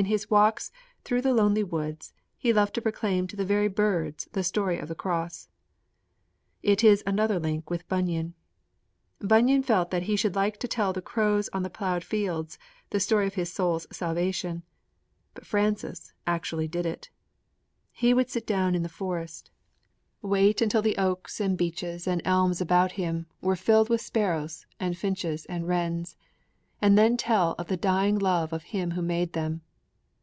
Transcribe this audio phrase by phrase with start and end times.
[0.00, 0.72] In his walks
[1.04, 4.88] through the lonely woods he loved to proclaim to the very birds the story of
[4.88, 5.48] the Cross.
[6.64, 8.34] It is another link with Bunyan.
[9.20, 12.58] Bunyan felt that he should like to tell the crows on the ploughed fields
[12.90, 14.64] the story of his soul's salvation;
[15.32, 17.10] but Francis actually did it.
[17.92, 19.52] He would sit down in the forest:
[20.22, 24.98] wait until the oaks and beeches and elms about him were filled with sparrows and
[24.98, 26.16] finches and wrens;
[26.82, 29.60] and then tell of the dying love of Him who made them.